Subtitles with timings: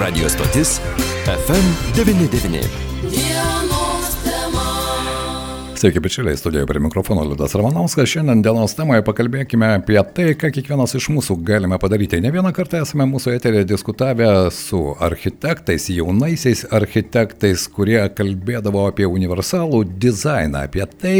[0.00, 0.80] Radio stotis
[1.28, 2.89] FM99.
[5.80, 8.08] Sveiki, bičiuliai, studijoje prie mikrofono Liudas Ramanauskas.
[8.12, 12.18] Šiandien dienos temoje pakalbėkime apie tai, ką kiekvienas iš mūsų galime padaryti.
[12.20, 19.86] Ne vieną kartą esame mūsų eterėje diskutavę su architektais, jaunaisiais architektais, kurie kalbėdavo apie universalų
[20.04, 21.16] dizainą, apie tai,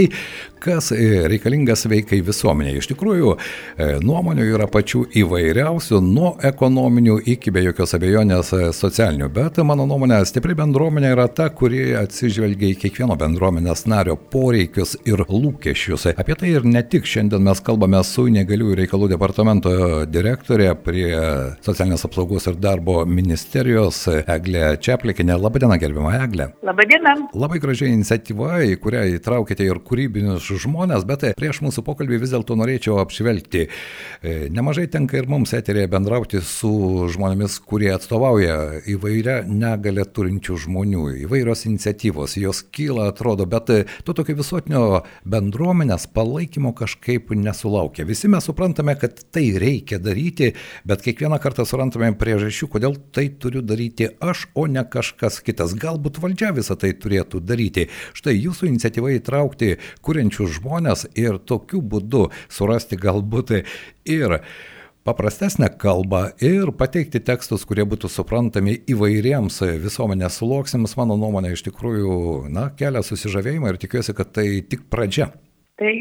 [0.61, 0.91] kas
[1.33, 2.83] reikalingas veikai visuomeniai.
[2.83, 3.33] Iš tikrųjų,
[3.81, 9.31] e, nuomonių yra pačių įvairiausių, nuo ekonominių iki be jokios abejonės socialinių.
[9.33, 14.19] Bet mano nuomonė, stipri bendruomenė yra ta, kuri atsižvelgia į kiekvieno bendruomenės nario
[14.51, 16.09] poreikius ir lūkesčius.
[16.19, 19.73] Apie tai ir ne tik šiandien mes kalbame su negaliųjų reikalų departamento
[20.11, 21.13] direktorė prie
[21.63, 25.37] socialinės apsaugos ir darbo ministerijos Eglė Čiaplikinė.
[25.39, 26.49] Labadiena, gerbima Eglė.
[26.67, 27.13] Labadiena.
[27.39, 32.59] Labai gražiai iniciatyva, į kurią įtraukite ir kūrybinius žmonės, bet prieš mūsų pokalbį vis dėlto
[32.59, 33.69] norėčiau apžvelgti.
[33.69, 36.73] E, nemažai tenka ir mums eterėje bendrauti su
[37.15, 43.71] žmonėmis, kurie atstovauja įvairią negalę turinčių žmonių, įvairios iniciatyvos, jos kyla, atrodo, bet
[44.03, 48.09] to tokio visuotinio bendruomenės palaikymo kažkaip nesulaukia.
[48.09, 50.55] Visi mes suprantame, kad tai reikia daryti,
[50.89, 55.77] bet kiekvieną kartą surantame priežasčių, kodėl tai turiu daryti aš, o ne kažkas kitas.
[55.79, 57.87] Galbūt valdžia visą tai turėtų daryti.
[58.19, 63.65] Štai jūsų iniciatyva įtraukti kuriančių dirbančius žmonės ir tokiu būdu surasti galbūt
[64.05, 64.41] ir
[65.05, 72.17] paprastesnę kalbą ir pateikti tekstus, kurie būtų suprantami įvairiems visuomenės sluoksniams, mano nuomonė, iš tikrųjų,
[72.53, 75.31] na, kelia susižavėjimą ir tikiuosi, kad tai tik pradžia.
[75.81, 75.93] Tai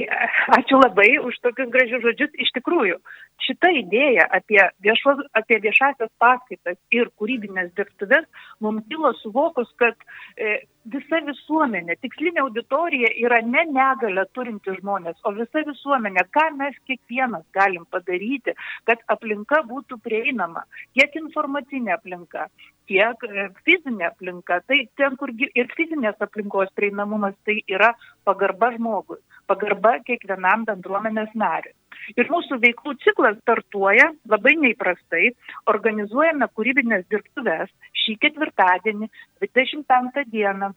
[0.60, 2.34] ačiū labai už tokius gražius žodžius.
[2.44, 2.98] Iš tikrųjų,
[3.46, 8.28] šita idėja apie, viešo, apie viešasias paskaitas ir kūrybinės dirbtuves
[8.60, 9.96] mums kilo suvokus, kad
[10.36, 16.76] e, visa visuomenė, tikslinė auditorija yra ne negalę turinti žmonės, o visa visuomenė, ką mes
[16.90, 18.58] kiekvienas galim padaryti,
[18.90, 20.66] kad aplinka būtų prieinama,
[20.98, 22.50] tiek informacinė aplinka,
[22.92, 24.60] tiek e, fizinė aplinka.
[24.68, 27.94] Tai ten, kur ir fizinės aplinkos prieinamumas, tai yra
[28.28, 31.76] pagarba žmogui, pagarba kiekvienam bendruomenės nariui.
[32.18, 35.32] Ir mūsų veiklų ciklas startuoja labai neįprastai.
[35.74, 37.74] Organizuojame kūrybinės dirbtuves
[38.04, 39.10] šį ketvirtadienį,
[39.46, 40.74] 25 dieną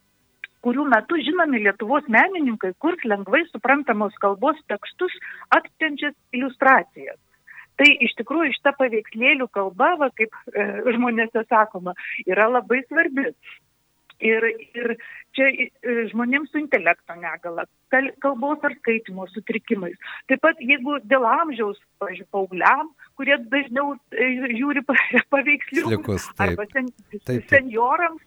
[0.62, 5.15] kurių metu žinomi Lietuvos menininkai kurs lengvai suprantamos kalbos tekstus
[5.56, 7.19] atspindžias iliustracijas.
[7.81, 11.97] Tai iš tikrųjų šita paveikslėlių kalba, va, kaip e, žmonėse sakoma,
[12.28, 13.33] yra labai svarbi.
[14.22, 14.44] Ir,
[14.78, 14.93] ir
[15.34, 15.49] čia
[16.12, 17.65] žmonėms su intelekto negala,
[18.22, 19.99] kalbos ar skaitimo sutrikimais.
[20.31, 24.84] Taip pat jeigu dėl amžiaus, pažiūrėjau, paaugliam, kurie dažniau e, žiūri
[25.34, 27.49] paveiksliukus, arba sen, taip, taip.
[27.50, 28.22] seniorams,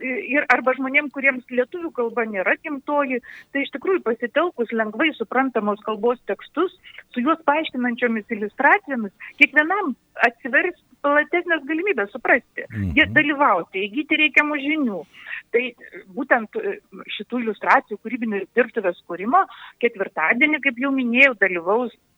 [0.00, 3.20] ir arba žmonėm, kuriems lietuvių kalba nėra gimtoji,
[3.52, 6.74] tai iš tikrųjų pasitelkus lengvai suprantamos kalbos tekstus,
[7.14, 9.94] su juos paaiškinančiomis iliustracijomis, kiekvienam
[10.26, 12.90] atsivers platesnės galimybės suprasti, mhm.
[12.98, 15.00] jie dalyvauti, įgyti reikiamų žinių.
[15.54, 15.62] Tai
[16.16, 16.76] būtent e,
[17.16, 19.44] šitų iliustracijų kūrybinės dirbtuvės kūrimo
[19.84, 22.17] ketvirtadienį, kaip jau minėjau, dalyvaus E,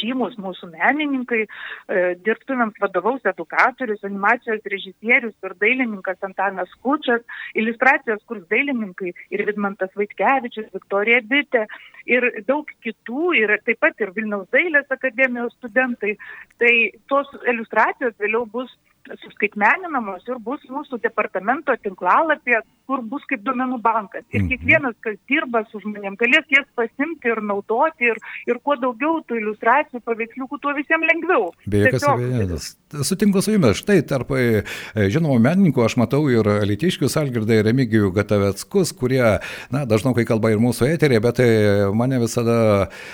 [0.00, 7.22] žymus mūsų menininkai, e, dirbtuvėms vadovaus edukatorius, animacijos režisierius ir dailininkas Antanas Kučias,
[7.54, 11.66] iliustracijos kurs dailininkai ir Vidmantas Vaitkevičius, Viktorija Bitė
[12.06, 16.16] ir daug kitų, ir taip pat ir Vilniaus dailės akademijos studentai.
[16.60, 16.74] Tai
[17.08, 18.72] tos iliustracijos vėliau bus
[19.08, 24.24] suskaitmeninamos ir bus mūsų departamento tinklalapyje, kur bus kaip duomenų bankas.
[24.32, 24.50] Ir mhm.
[24.52, 29.38] kiekvienas, kas dirba su žmonėm, galės jas pasimti ir naudoti ir, ir kuo daugiau tų
[29.40, 31.50] iliustracijų, paveiksliukų, tuo visiems lengviau.
[31.70, 32.70] Be jokios abejonės.
[33.06, 34.64] Sutinku su jumis, štai tarp e,
[34.98, 39.22] žinomų menininkų aš matau ir Litiškius Algirdai ir Remigijų Gataveckus, kurie,
[39.70, 41.50] na, dažnokai kalba ir mūsų eterė, bet e,
[41.94, 42.56] mane visada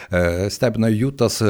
[0.09, 1.43] e, stebina jų tas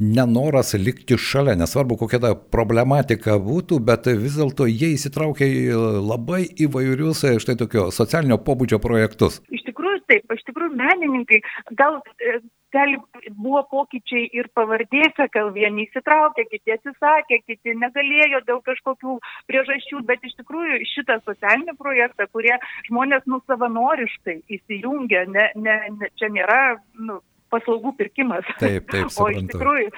[0.00, 5.62] nenoras likti šalia, nesvarbu kokia ta problematika būtų, bet vis dėlto jie įsitraukia į
[6.04, 9.40] labai įvairius štai tokio socialinio pobūdžio projektus.
[9.52, 11.42] Iš tikrųjų taip, iš tikrųjų menininkai
[11.78, 12.38] gal e,
[12.74, 12.98] gali,
[13.36, 19.18] buvo pokyčiai ir pavardėse, kad vieni įsitraukė, kiti atsisakė, kiti negalėjo dėl kažkokių
[19.50, 22.56] priežasčių, bet iš tikrųjų šitą socialinį projektą, kurie
[22.90, 26.60] žmonės nu savanoriškai įsijungia, ne, ne, ne, čia nėra
[27.08, 27.20] nu,
[27.54, 28.46] paslaugų pirkimas.
[28.60, 29.10] Taip, taip.
[29.10, 29.16] Suprantu.
[29.26, 29.88] O iš tikrųjų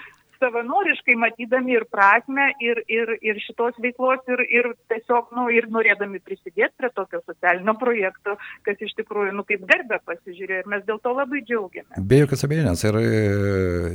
[0.43, 6.21] savanoriškai matydami ir prasme, ir, ir, ir šitos veiklos, ir, ir tiesiog, nu, ir norėdami
[6.25, 8.37] prisidėti prie tokio socialinio projekto,
[8.67, 11.99] kas iš tikrųjų, nu, kaip garbė pasižiūrėjo ir mes dėl to labai džiaugiamės.
[12.11, 12.85] Be jokios abejonės.
[12.89, 13.09] Ir e,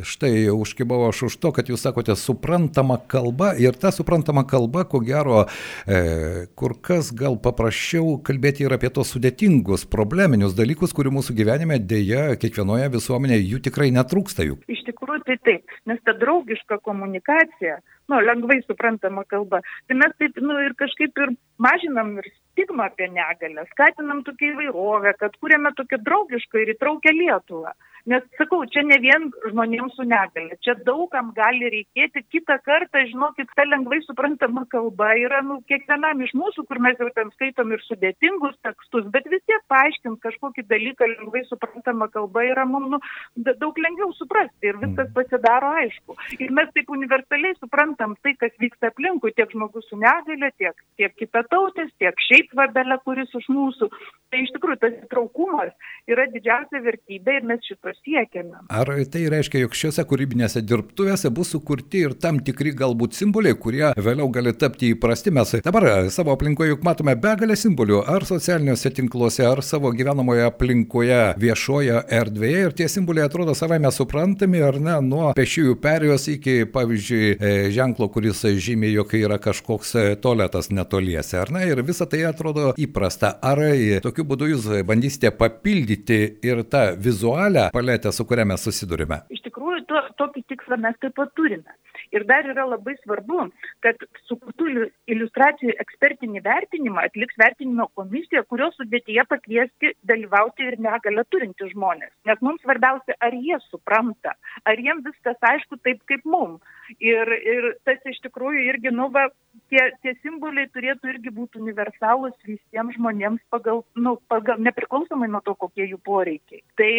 [0.07, 5.01] štai užkibau aš už to, kad jūs sakote suprantama kalba ir ta suprantama kalba, ko
[5.03, 5.45] gero,
[5.87, 11.79] e, kur kas gal paprasčiau kalbėti ir apie tos sudėtingus, probleminius dalykus, kurių mūsų gyvenime
[11.79, 14.63] dėja kiekvienoje visuomenėje jų tikrai netrūksta juk.
[14.71, 17.77] Iš tikrųjų, tai taip, nes ta draugė draugiška komunikacija,
[18.11, 23.07] nu, lengvai suprantama kalba, tai mes taip, nu, ir kažkaip ir mažinam ir stigmą apie
[23.09, 27.73] negalę, skatinam tokią įvairovę, kad kūrėme tokią draugišką ir įtraukę Lietuvą.
[28.03, 33.47] Nes sakau, čia ne vien žmonėms su negale, čia daugam gali reikėti kitą kartą, žinokit,
[33.55, 37.85] ta lengvai suprantama kalba yra, nu, kiekvienam iš mūsų, kur mes jau ten skaitom ir
[37.85, 42.99] sudėtingus tekstus, bet vis tiek paaiškint kažkokį dalyką lengvai suprantama kalba yra mums nu,
[43.39, 45.15] daug lengviau suprasti ir viskas mm.
[45.15, 46.19] pasidaro aišku.
[46.43, 51.13] Ir mes taip universaliai suprantam tai, kas vyksta aplinkui, tiek žmogus su negale, tiek, tiek
[51.19, 53.89] kitatautės, tiek šiaip vabelė, kuris už mūsų.
[54.33, 55.73] Tai iš tikrųjų tas įtraukumas
[56.09, 58.63] yra didžiausia vertybė ir mes šito siekiame.
[58.73, 63.91] Ar tai reiškia, jog šiuose kūrybinėse dirbtuvėse bus sukurti ir tam tikri galbūt simboliai, kurie
[63.93, 65.33] vėliau gali tapti įprasti?
[65.37, 71.21] Mes dabar savo aplinkoje juk matome begalę simbolių, ar socialiniuose tinkluose, ar savo gyvenamoje aplinkoje,
[71.43, 77.23] viešoje erdvėje ir tie simboliai atrodo savame suprantami, ar ne, nuo pešiųjų perėjos iki, pavyzdžiui,
[77.37, 82.23] e, ženklo, kuris žymė, jog yra kažkoks e, tualetas netoliese, ar ne, ir visa tai
[82.29, 83.35] atrodo įprasta.
[83.43, 83.61] Ar
[84.03, 89.23] tokiu būdu jūs bandysite papildyti ir tą vizualią paletę, su kuria mes susidurime?
[89.33, 91.75] Iš tikrųjų, to, tokį tikslą mes taip pat turime.
[92.13, 93.47] Ir dar yra labai svarbu,
[93.83, 101.71] kad sukurtų iliustracijų ekspertinį vertinimą atliks vertinimo komisija, kurios sudėtyje pakviesti dalyvauti ir negalę turinti
[101.71, 102.13] žmonės.
[102.29, 104.35] Nes mums svarbiausia, ar jie supranta,
[104.69, 106.61] ar jiems viskas aišku taip kaip mums.
[106.99, 109.29] Ir, ir tas iš tikrųjų irgi, nu, va,
[109.69, 115.55] tie, tie simboliai turėtų irgi būti universalūs visiems žmonėms pagal, nu, pagal, nepriklausomai nuo to,
[115.59, 116.61] kokie jų poreikiai.
[116.79, 116.93] Tai,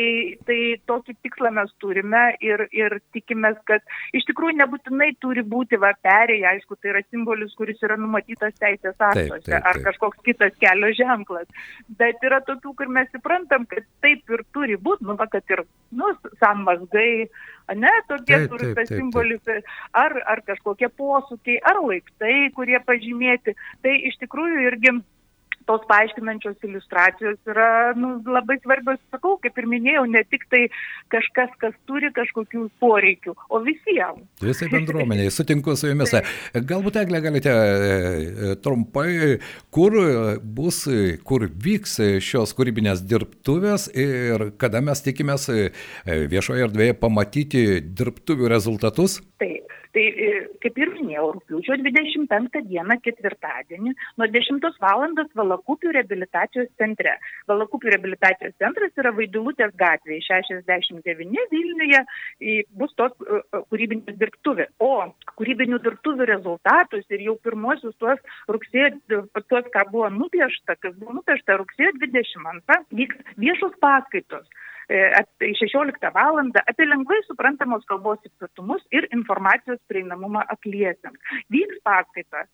[0.49, 0.59] tai
[0.91, 3.85] tokį tikslą mes turime ir, ir tikimės, kad
[4.17, 8.99] iš tikrųjų nebūtinai turi būti va perėję, aišku, tai yra simbolis, kuris yra numatytas teisės
[8.99, 11.49] aktuose ar kažkoks kitas kelio ženklas.
[11.99, 15.65] Bet yra tokių, kur mes suprantam, kad taip ir turi būti, nu, va, kad ir,
[15.95, 16.11] nu,
[16.43, 17.27] sanmazgai,
[17.79, 19.43] ne, tokie turi tas simbolis,
[19.97, 23.57] ar, ar kažkokie posūkiai, ar laiptai, kurie pažymėti.
[23.85, 24.97] Tai iš tikrųjų irgi
[25.67, 30.63] tos paaiškinančios iliustracijos yra nu, labai svarbios, sakau, kaip ir minėjau, ne tik tai
[31.13, 34.27] kažkas, kas turi kažkokių poreikių, o visiems.
[34.45, 36.15] Visai bendruomeniai, sutinku su jumis.
[36.71, 39.09] Galbūt, Eglė, galite e, trumpai,
[39.75, 39.97] kur
[40.57, 40.85] bus,
[41.27, 45.71] kur vyks šios kūrybinės dirbtuvės ir kada mes tikimės e,
[46.05, 49.21] viešoje erdvėje pamatyti dirbtuvių rezultatus?
[49.41, 49.65] Taip.
[49.95, 50.31] Tai, e,
[50.63, 55.05] kaip ir minėjau, rūpiučio 25 dieną, ketvirtadienį, nuo 10 val.
[55.39, 57.13] Valakupių reabilitacijos centre.
[57.51, 62.01] Valakupių reabilitacijos centras yra Vaidilutės gatvėje 69 Vilniuje,
[62.81, 64.73] bus tos e, e, kūrybinės dirbtuvės.
[64.83, 64.91] O
[65.39, 68.19] kūrybinių dirbtuvių rezultatus ir jau pirmosius tuos
[68.51, 74.49] rugsėjo, tuos, ką buvo nupiešta, kas buvo nupiešta rugsėjo 22, vyks viešos paskaitos
[74.89, 76.43] 16 e, val.
[76.67, 81.19] apie lengvai suprantamos kalbos ypatumus ir informacijos prieinamumą akliesiams.
[81.51, 82.45] Vyks paskaita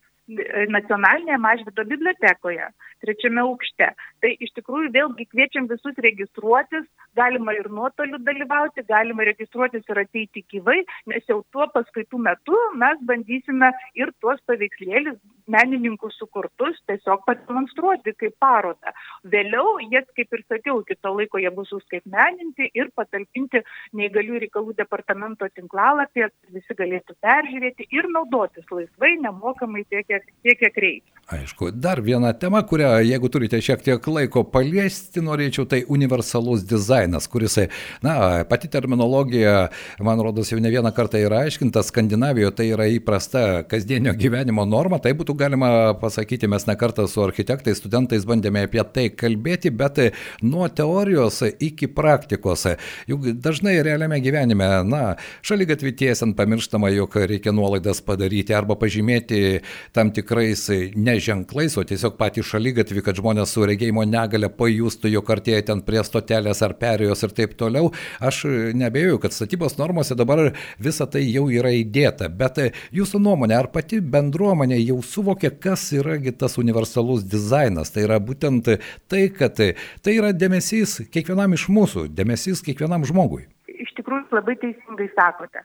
[0.71, 2.67] nacionalinėje Mažvido bibliotekoje,
[3.03, 3.89] trečiame aukšte.
[4.23, 6.87] Tai iš tikrųjų vėlgi kviečiam visus registruotis,
[7.19, 10.81] galima ir nuotoliu dalyvauti, galima registruotis ir ateiti gyvai,
[11.11, 15.19] nes jau tuo paskaitų metu mes bandysime ir tuos paveikslėlius
[15.51, 18.95] menininkų sukurtus tiesiog pademonstruoti kaip parodą.
[19.33, 23.65] Vėliau jie, kaip ir sakiau, iki to laiko jie bus užskaitmeninti ir patalpinti
[23.99, 30.59] neįgalių reikalų departamento tinklalapį, kad visi galėtų peržiūrėti ir naudotis laisvai, nemokamai tiek, kiek, tiek,
[30.61, 31.21] kiek reikia.
[31.31, 37.29] Aišku, dar viena tema, kurią, jeigu turite šiek tiek laiko paliesti, norėčiau, tai universalus dizainas,
[37.31, 37.55] kuris,
[38.03, 38.15] na,
[38.51, 39.69] pati terminologija,
[40.03, 44.99] man rodos, jau ne vieną kartą yra aiškinta, Skandinavijoje tai yra įprasta kasdienio gyvenimo norma,
[44.99, 45.71] tai būtų galima
[46.01, 49.99] pasakyti, mes ne kartą su architektais, studentais bandėme apie tai kalbėti, bet
[50.45, 52.67] nuo teorijos iki praktikos.
[53.11, 55.03] Juk dažnai realiame gyvenime, na,
[55.47, 59.61] šalia gatvį tiesiant pamirštama, jog reikia nuolaidas padaryti arba pažymėti
[59.97, 60.67] tam tikrais
[60.97, 65.85] neženklais, o tiesiog patį šalia gatvį, kad žmonės su regėjimo negale pajustų, jog artėja ten
[65.87, 67.93] prie stotelės ar perėjos ir taip toliau.
[68.21, 68.45] Aš
[68.77, 72.61] nebejoju, kad statybos normose dabar visa tai jau yra įdėta, bet
[72.95, 77.93] jūsų nuomonė, ar pati bendruomenė jau suvokia, suvokia, kas yragi tas universalus dizainas.
[77.93, 78.73] Tai yra būtent
[79.11, 83.47] tai, kad tai yra dėmesys kiekvienam iš mūsų, dėmesys kiekvienam žmogui.
[83.71, 85.65] Iš tikrųjų, labai teisingai sakote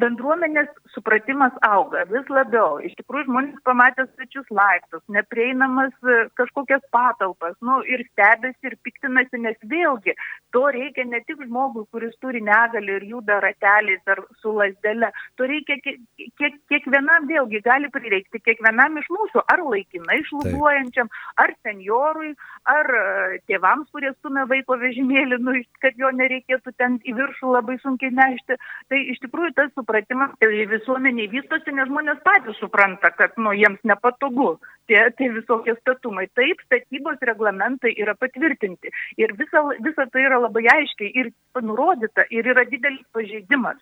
[0.00, 2.78] bendruomenės supratimas auga vis labiau.
[2.84, 9.42] Iš tikrųjų, žmonės pamatė svečius laiptus, neprieinamas e, kažkokias patalpas, nu, ir stebėsi, ir piktinasi,
[9.44, 10.16] nes vėlgi
[10.56, 15.48] to reikia ne tik žmogui, kuris turi negalį ir juda rateliais ar su lasdelė, to
[15.48, 21.12] reikia kiek, kiekvienam vėlgi gali prireikti, kiekvienam iš mūsų, ar laikinai šlubuojančiam,
[21.44, 22.32] ar seniorui,
[22.72, 27.78] ar e, tėvams, kurie stumia vaiko vežimėlį, nu, kad jo nereikėtų ten į viršų labai
[27.84, 28.56] sunkiai nešti.
[28.88, 30.30] Tai iš tikrųjų tikrųjų tas supratimas
[30.70, 36.28] visuomeniai vystosi, nes žmonės patys supranta, kad nu, jiems nepatogu tie, tie visokie statumai.
[36.34, 42.46] Taip, statybos reglamentai yra patvirtinti ir visa, visa tai yra labai aiškiai ir nurodyta ir
[42.46, 43.78] yra didelis pažeidimas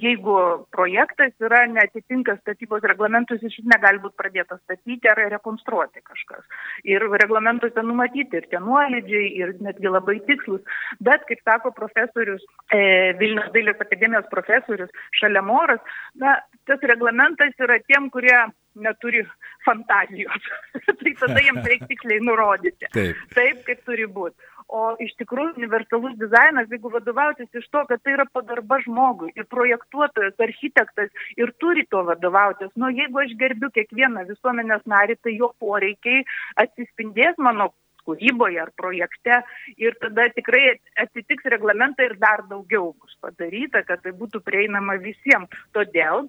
[0.00, 6.46] jeigu projektas yra netitinka statybos reglamentus, jis negali būti pradėtas statyti ar rekonstruoti kažkas.
[6.88, 10.64] Ir reglamentuose numatyti ir tie nuolydžiai, ir netgi labai tikslus.
[11.00, 15.82] Bet, kaip sako profesorius, e, Vilnius Dailės akademijos profesorius Šalemoras,
[16.14, 18.38] na, tas reglamentas yra tiem, kurie
[18.74, 19.24] neturi
[19.66, 20.48] fantazijos.
[21.02, 22.88] tai tada jiems reikia tiksliai nurodyti.
[22.94, 23.20] Taip.
[23.36, 24.50] Taip, kaip turi būti.
[24.72, 29.44] O iš tikrųjų universalus dizainas, jeigu vadovautis iš to, kad tai yra pagarba žmogui ir
[29.52, 32.72] projektuotojas, architektas ir turi to vadovautis.
[32.80, 36.24] Nu, jeigu aš gerbiu kiekvieną visuomenės narį, tai jo poreikiai
[36.64, 37.72] atsispindės mano
[38.06, 39.42] kūryboje ar projekte
[39.80, 45.52] ir tada tikrai atitiks reglamentą ir dar daugiau bus padaryta, kad tai būtų prieinama visiems.
[45.76, 46.26] Todėl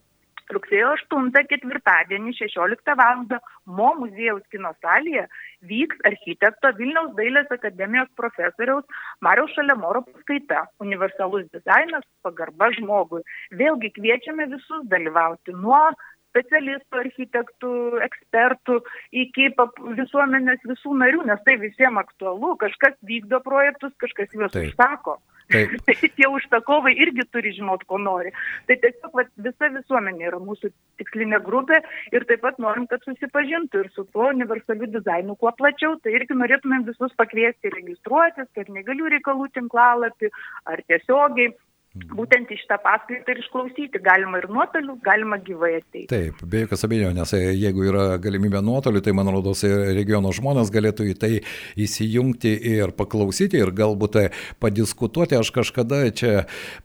[0.52, 3.24] Rugsėjo 8 ketvirtadienį 16 val.
[3.66, 5.28] Mo muziejaus kino salėje
[5.70, 8.84] vyks architekto Vilniaus dailės akademijos profesoriaus
[9.24, 13.24] Mariaus Šalemoro paskaita Universalus dizainas pagarba žmogui.
[13.56, 15.86] Vėlgi kviečiame visus dalyvauti nuo
[16.34, 17.74] specialistų, architektų,
[18.08, 18.80] ekspertų
[19.24, 19.52] iki
[20.00, 22.56] visuomenės visų narių, nes tai visiems aktualu.
[22.64, 25.20] Kažkas vykdo projektus, kažkas juos užsako.
[25.88, 28.34] Tai tie užsakovai irgi turi žinot, ko nori.
[28.70, 31.82] Tai tiesiog vat, visa visuomenė yra mūsų tikslinė grupė
[32.16, 35.98] ir taip pat norim, kad susipažintų ir su tuo universaliu dizainu kuo plačiau.
[36.04, 40.32] Tai irgi norėtumėm visus pakviesti registruotis, kad negalių reikalų tinklalapį
[40.70, 41.54] ar tiesiogiai.
[41.94, 44.02] Būtent į šitą paskaitą ir išklausyti.
[44.02, 46.08] Galima ir nuotoliu, galima gyvai ateiti.
[46.10, 51.16] Taip, be jokios abejonės, jeigu yra galimybė nuotoliu, tai man rodos regiono žmonės galėtų į
[51.22, 51.32] tai
[51.78, 54.18] įsijungti ir paklausyti ir galbūt
[54.64, 55.38] padiskutuoti.
[55.38, 56.32] Aš kažkada čia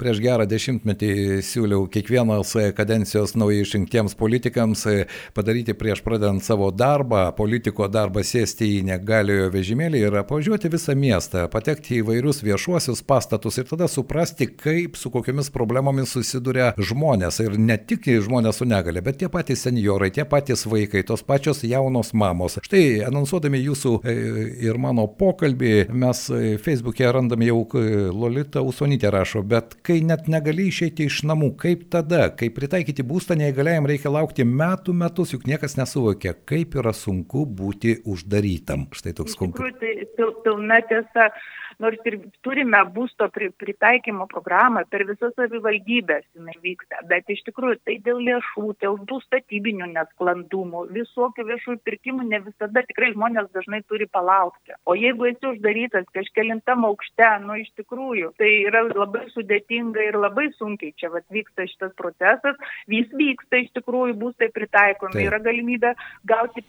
[0.00, 4.84] prieš gerą dešimtmetį siūliau kiekvienos kadencijos naujai išrinktiems politikams
[5.36, 11.46] padaryti prieš pradedant savo darbą, politiko darbą sėsti į negaliojo vežimėlį ir apvažiuoti visą miestą,
[11.52, 17.40] patekti į vairius viešuosius pastatus ir tada suprasti, kaip su kokiamis problemomis susiduria žmonės.
[17.44, 21.62] Ir ne tik žmonės su negale, bet tie patys seniorai, tie patys vaikai, tos pačios
[21.66, 22.58] jaunos mamos.
[22.64, 24.16] Štai, anonsuodami jūsų e,
[24.66, 30.28] ir mano pokalbį, mes e, Facebook'e randame jau e, Lolita Usonytė rašo, bet kai net
[30.30, 35.46] negali išeiti iš namų, kaip tada, kaip pritaikyti būstą neįgaliajam reikia laukti metų metus, juk
[35.48, 38.88] niekas nesuvokia, kaip yra sunku būti uždarytam.
[38.96, 39.78] Štai toks konkretus.
[40.18, 41.28] Tai pilna tiesa
[41.82, 47.78] nors ir turime būsto pri, pritaikymo programą per visas savivaldybės jinai vyksta, bet iš tikrųjų
[47.87, 53.82] tai dėl lėšų, dėl tų statybinių nesklandumų, visokių viešųjų pirkimų ne visada tikrai žmonės dažnai
[53.90, 54.75] turi palaukti.
[54.88, 60.49] O jeigu esi uždarytas kažkelintam aukšte, nu iš tikrųjų, tai yra labai sudėtinga ir labai
[60.58, 62.58] sunkiai čia vat, vyksta šitas procesas,
[62.90, 65.28] vis vyksta iš tikrųjų, būstai pritaikomi, Taip.
[65.30, 65.94] yra galimybė
[66.28, 66.64] gauti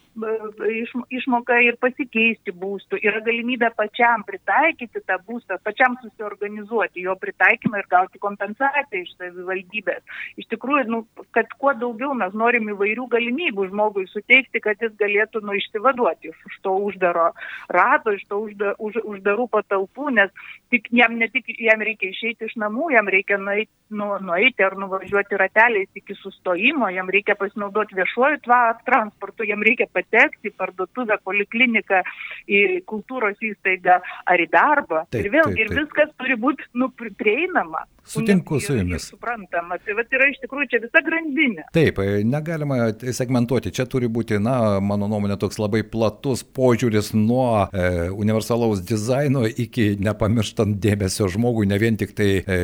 [0.80, 7.14] iš, išmoką ir pasikeisti būstų, yra galimybė pačiam pritaikyti įsigyti tą būstą, pačiam susiorganizuoti jo
[7.16, 10.02] pritaikymą ir gauti kompensaciją iš savivaldybės.
[10.36, 15.42] Iš tikrųjų, nu, kad kuo daugiau mes norim įvairių galimybių žmogui suteikti, kad jis galėtų
[15.42, 17.32] nu, išsivaduoti iš to uždaro
[17.68, 20.30] rato, iš to užda, už, uždarų patalpų, nes
[20.70, 24.76] tik, jam ne tik jam reikia išeiti iš namų, jam reikia nueiti, nu, nueiti ar
[24.78, 28.42] nuvažiuoti rateliais iki sustojimo, jam reikia pasinaudoti viešuoju
[28.84, 32.02] transportu, jam reikia patekti į parduotuvę, polikliniką,
[32.50, 35.06] į kultūros įstaigą ar į darbą darbą.
[35.10, 35.72] Taip, ir vėlgi, taip, taip.
[35.72, 37.84] ir viskas turi būti nu, prieinama.
[38.04, 39.08] Sutinku su jumis.
[39.12, 41.66] Suprantama, tai vat, yra iš tikrųjų čia visa grandinė.
[41.74, 47.68] Taip, e, negalima segmentuoti, čia turi būti, na, mano nuomonė, toks labai platus požiūris nuo
[47.70, 52.58] e, universalaus dizaino iki nepamirštant dėmesio žmogui, ne vien tik tai e,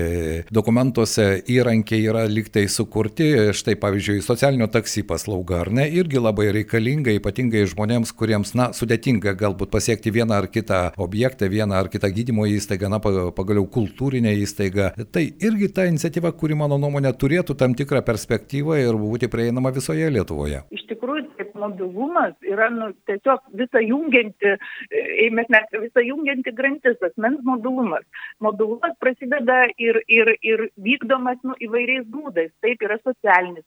[0.50, 7.14] dokumentuose įrankiai yra liktai sukurti, štai pavyzdžiui, socialinio taksi paslauga, ar ne, irgi labai reikalinga,
[7.21, 12.49] ypatingai žmonėms, kuriems, na, sudėtinga galbūt pasiekti vieną ar kitą objektą, vieną ar kitą gydymo
[12.57, 14.90] įstaigą, na, pagaliau kultūrinę įstaigą.
[15.12, 20.09] Tai irgi ta iniciatyva, kuri mano nuomonė turėtų tam tikrą perspektyvą ir būti prieinama visoje
[20.12, 20.62] Lietuvoje.
[20.75, 24.57] Iš tikrųjų, taip, mobilumas yra nu, tiesiog visą jungianti,
[24.90, 28.05] e, mes net visą jungianti grantis, asmens mobilumas.
[28.45, 32.52] Mobilumas prasideda ir, ir, ir vykdomas nu, įvairiais būdais.
[32.64, 33.66] Taip yra socialinis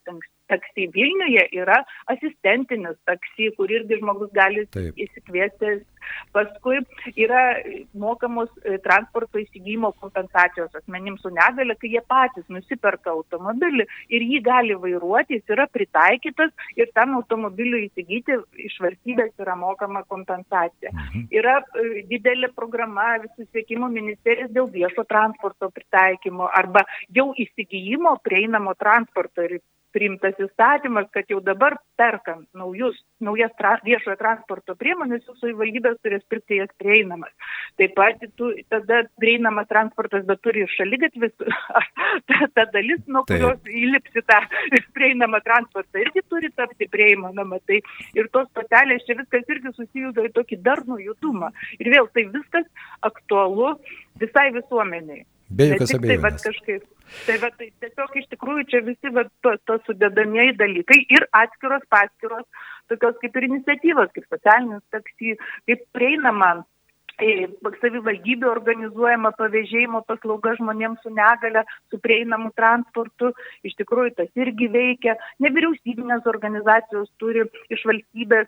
[0.51, 0.89] taksi.
[0.95, 1.81] Vilniuje yra
[2.13, 4.97] asistentinis taksi, kur irgi žmogus gali Taip.
[5.07, 5.79] įsikviesti
[6.33, 6.79] Paskui
[7.17, 7.41] yra
[7.97, 14.41] mokamos e, transporto įsigymo kompensacijos asmenims su negale, kai jie patys nusiperka automobilį ir jį
[14.45, 18.37] gali vairuoti, jis yra pritaikytas ir tam automobiliu įsigyti
[18.67, 20.93] iš valstybės yra mokama kompensacija.
[20.93, 21.27] Mhm.
[21.41, 28.75] Yra e, didelė programa visų siekimo ministerijos dėl viešo transporto pritaikymo arba jau įsigijimo prieinamo
[28.77, 29.59] transporto ir
[29.95, 36.23] priimtas įstatymas, kad jau dabar perkant naujus, naujas tra, viešojo transporto priemonės, jūsų įvaldybės turės
[36.31, 37.31] pirkti jas prieinamas.
[37.79, 41.33] Taip pat tu, tada prieinamas transportas, bet turi ir šalygatvis,
[42.29, 43.73] ta, ta dalis, nuo kurios Taip.
[43.81, 44.39] įlipsi tą
[44.97, 47.61] prieinamą transportą, irgi turi tapti prieinama.
[47.67, 47.81] Tai
[48.17, 51.51] ir tos patelės čia viskas irgi susijuda į tokį darnų judumą.
[51.79, 52.69] Ir vėl tai viskas
[53.05, 53.75] aktualu
[54.19, 55.25] visai visuomeniai.
[55.49, 56.41] Be jokios abejonės.
[56.43, 56.87] Tai kažkaip.
[57.25, 61.85] Tai, va, tai tiesiog iš tikrųjų čia visi va, to, to sudedamieji dalykai ir atskiros
[61.89, 62.45] paskiros,
[62.91, 65.33] tokios kaip ir iniciatyvos, kaip socialinis taksi,
[65.69, 66.51] kaip prieinama
[67.19, 73.31] savivaldybių organizuojama pavėžėjimo paslauga žmonėms su negale, su prieinamu transportu.
[73.67, 75.15] Iš tikrųjų, tas irgi veikia.
[75.43, 78.47] Nevyriausybinės organizacijos turi iš valstybės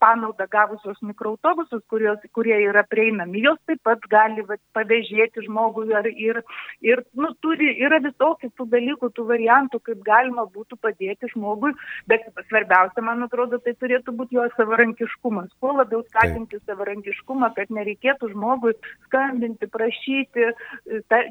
[0.00, 3.42] panaudą gavusios mikroautobusus, kurios, kurie yra prieinami.
[3.44, 6.42] Jos taip pat gali va, pavėžėti žmogui ir, ir,
[6.84, 11.74] ir nu, turi, yra visokių tų dalykų, tų variantų, kaip galima būtų padėti žmogui.
[12.10, 15.52] Bet svarbiausia, man atrodo, tai turėtų būti jo savarankiškumas.
[15.60, 18.74] Kuo labiau skatinti savarankiškumą, kad nereikėtų nereikėtų žmogui
[19.06, 20.52] skambinti, prašyti,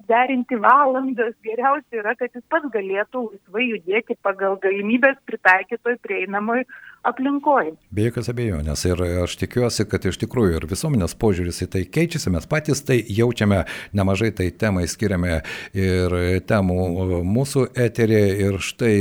[0.07, 1.35] derinti valandas.
[1.43, 6.65] Geriausia yra, kad jis pats galėtų laisvai judėti pagal galimybės pritaikytoj prieinamoj
[7.05, 7.75] aplinkoje.
[7.95, 8.85] Be jokios abejonės.
[8.89, 12.31] Ir aš tikiuosi, kad iš tikrųjų ir visuomenės požiūris į tai keičiasi.
[12.33, 13.63] Mes patys tai jaučiame,
[13.95, 15.39] nemažai tai temai skiriame
[15.77, 16.15] ir
[16.49, 18.23] temų mūsų eterė.
[18.45, 18.93] Ir štai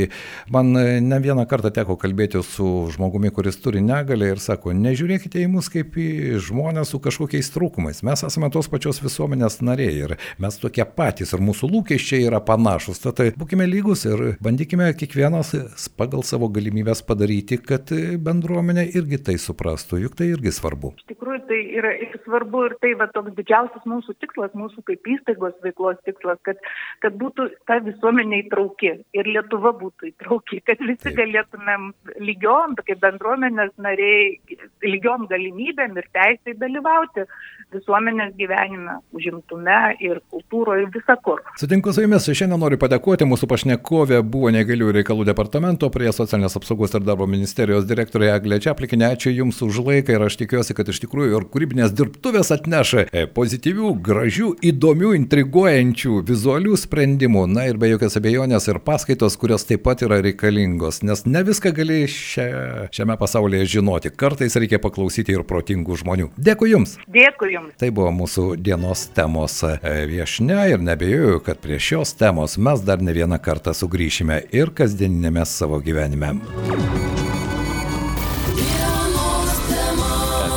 [0.53, 5.51] man ne vieną kartą teko kalbėti su žmogumi, kuris turi negalę ir sako, nežiūrėkite į
[5.57, 8.03] mus kaip į žmonės su kažkokiais trūkumais.
[8.07, 13.01] Mes esame tos pačios visuomenės nariai ir mes tokie patys ir mūsų lūkesčiai yra panašus.
[13.05, 15.55] Tad būkime lygus ir bandykime kiekvienas
[15.99, 17.94] pagal savo galimybės padaryti, kad
[18.25, 20.93] bendruomenė irgi tai suprastų, juk tai irgi svarbu.
[21.01, 25.11] Iš tikrųjų, tai yra ir svarbu ir tai va toks didžiausias mūsų tikslas, mūsų kaip
[25.15, 26.61] įstaigos veiklos tikslas, kad,
[27.05, 31.19] kad būtų ta visuomenė įtrauki ir Lietuva būtų įtrauki, kad visi Taip.
[31.21, 31.91] galėtumėm
[32.23, 34.39] lygiom, kaip bendruomenės nariai,
[34.85, 37.27] lygiom galimybėm ir teisai dalyvauti
[37.75, 41.43] visuomenės gyvenime, užimtume ir kultūroje ir visakur.
[41.61, 46.95] Sutinku su jumis, šiandien noriu padėkoti, mūsų pašnekovė buvo negalių reikalų departamento prie socialinės apsaugos
[46.95, 49.13] ir darbo ministerijos direktorė Eglė Čiaplikinė.
[49.15, 53.25] Ačiū Jums už laiką ir aš tikiuosi, kad iš tikrųjų ir kūrybinės dirbtuvės atneša e,
[53.39, 57.47] pozityvių, gražių, įdomių, intriguojančių, vizualių sprendimų.
[57.55, 61.75] Na ir be jokios abejonės ir paskaitos, kurios taip pat yra reikalingos, nes ne viską
[61.77, 62.47] gali šia,
[62.95, 64.13] šiame pasaulyje žinoti.
[64.15, 66.31] Kartais reikia paklausyti ir protingų žmonių.
[66.37, 66.99] Dėkui Jums.
[67.09, 67.64] Dėkui Jums.
[67.81, 69.75] Tai buvo mūsų dienos temos e,
[70.11, 75.45] viešne ir nebejoju, kad prie šios temos mes dar ne vieną kartą sugrįšime ir kasdieninėme
[75.49, 76.35] savo gyvenime.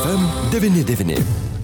[0.03, 1.56] FM 99.